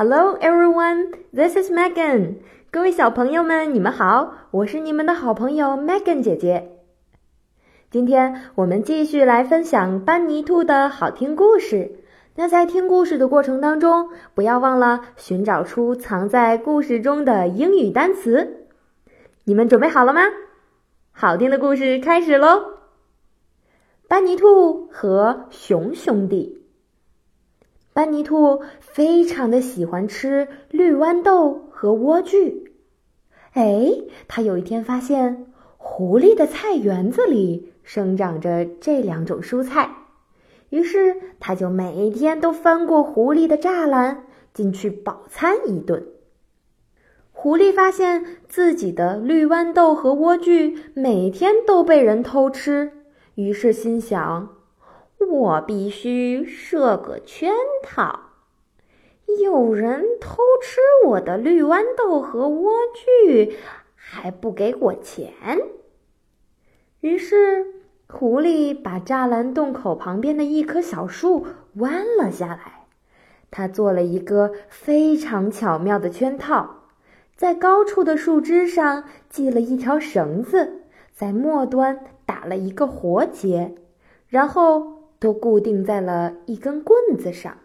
[0.00, 1.10] Hello, everyone.
[1.34, 2.36] This is Megan.
[2.70, 6.70] 各位小朋友们，你们好，我是你们的好朋友 Megan 姐姐。
[7.90, 11.96] 今天我们继续来分享班尼兔的好听故事。
[12.36, 18.68] 那在听故事的过程当中，不要忘了寻找出藏在故事中的英语单词。
[19.42, 20.20] 你们准备好了吗？
[21.10, 22.62] 好听的故事开始喽！
[24.06, 26.67] 班尼兔和熊兄弟。
[27.98, 32.68] 班尼兔非常的喜欢吃绿豌豆和莴苣。
[33.54, 33.90] 哎，
[34.28, 35.46] 他有一天发现
[35.78, 39.96] 狐狸的菜园子里生长着这两种蔬菜，
[40.68, 46.06] 于是他就每天都翻过狐狸的栅栏进去饱餐一顿。
[47.32, 52.92] 狐狸发现自己的绿豌豆和莴苣每天都被人偷吃，
[53.34, 54.57] 于是心想。
[55.26, 58.20] 我必须设个圈套，
[59.42, 63.52] 有人偷吃我的绿豌豆和莴苣，
[63.96, 65.32] 还不给我钱。
[67.00, 67.66] 于是，
[68.08, 72.86] 狐狸把栅栏洞口旁边的一棵小树弯了下来，
[73.50, 76.84] 他做了一个非常巧妙的圈套，
[77.36, 83.74] 在高处的树枝上系了一条绳子，在末端打了一个活结，
[84.28, 84.97] 然后。
[85.18, 87.56] 都固定在了一根棍子上。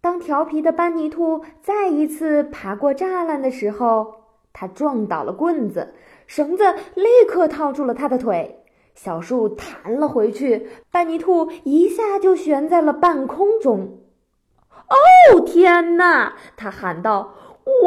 [0.00, 4.14] 当调皮的班尼兔再一次爬过栅栏的时候，
[4.52, 5.94] 他撞倒了棍子，
[6.26, 13.98] 绳子立刻套住了他的腿，小树弹了回去，班尼兔一下就悬在了半空中。
[14.88, 16.34] 哦，天哪！
[16.56, 17.34] 他喊道：“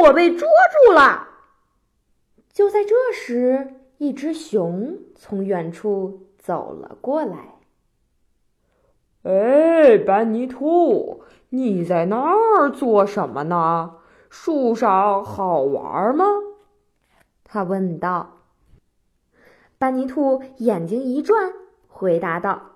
[0.00, 0.48] 我被捉
[0.86, 1.28] 住了！”
[2.54, 7.53] 就在这时，一只熊从远处走了过来。
[9.24, 13.92] 哎，班尼兔，你在那儿做什么呢？
[14.28, 16.26] 树上好玩吗？
[17.42, 18.40] 他问道。
[19.78, 21.54] 班尼兔眼睛一转，
[21.88, 22.72] 回答道：“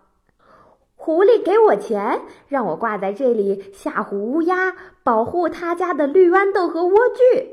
[0.96, 7.46] 狐狸给我钱，让我挂在这里吓唬乌鸦，保护他家的绿豌豆和莴苣。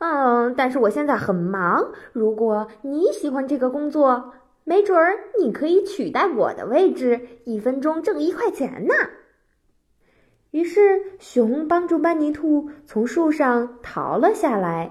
[0.00, 1.90] 嗯，但是我现在很忙。
[2.12, 4.32] 如果你喜欢这个工作。”
[4.68, 8.94] 没准儿你可以取代我的位置，一分钟挣一块钱呢。
[10.50, 14.90] 于是，熊帮助班尼兔从树上逃了下来，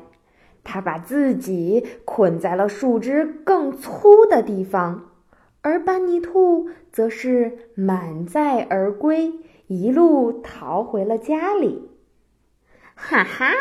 [0.64, 5.12] 他把自己捆在了树枝更粗的地方，
[5.60, 9.34] 而班尼兔则是满载而归，
[9.68, 11.90] 一路逃回了家里。
[12.96, 13.52] 哈哈！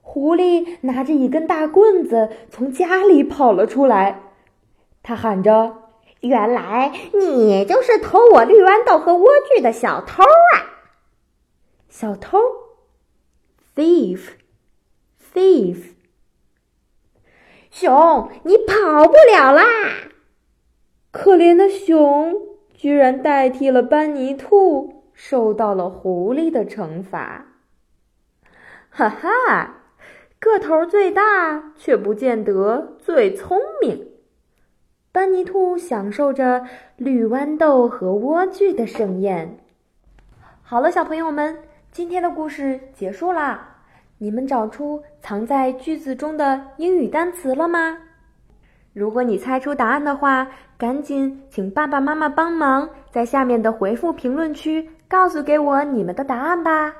[0.00, 4.22] 狐狸拿着一根大棍子从家里跑了出来。
[5.08, 5.84] 他喊着
[6.20, 10.84] ：“原来你就是偷我绿豌豆和莴苣的小偷啊！
[11.88, 12.38] 小偷
[13.74, 14.34] ，thief，thief。
[17.70, 19.64] 熊，你跑不了啦！
[21.10, 22.36] 可怜的熊
[22.74, 27.46] 居然代替了班尼兔，受到了狐狸的惩罚。
[28.90, 29.84] 哈哈，
[30.38, 34.06] 个头最大，却不见得最聪明。”
[35.18, 36.64] 班尼兔享受着
[36.96, 39.58] 绿豌豆和莴苣的盛宴。
[40.62, 41.58] 好了，小朋友们，
[41.90, 43.78] 今天的故事结束啦。
[44.18, 47.98] 你们找出藏在句子中的英语单词了吗？
[48.92, 50.46] 如果你猜出答案的话，
[50.78, 56.94] 赶紧请爸爸妈妈帮忙，在下面的回复评论区告诉给我你们的答案吧。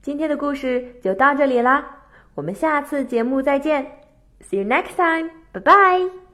[0.00, 1.84] 今天的故事就到这里啦，
[2.34, 3.86] 我们下次节目再见
[4.48, 6.29] ，See you next time，拜拜。